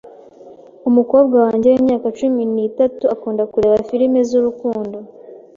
Umukobwa 0.89 1.35
wanjye 1.45 1.67
wimyaka 1.73 2.07
cumi 2.17 2.41
n'itatu 2.53 3.03
akunda 3.15 3.43
kureba 3.51 3.83
firime 3.89 4.19
zurukundo. 4.29 4.97